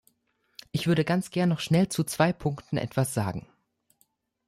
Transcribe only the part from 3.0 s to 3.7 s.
sagen.